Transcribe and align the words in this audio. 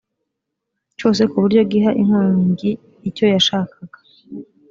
cyose 0.97 1.21
ku 1.31 1.35
buryo 1.43 1.61
giha 1.71 1.91
inkongi 2.01 2.71
icyo 3.09 3.25
yashakaga 3.33 3.97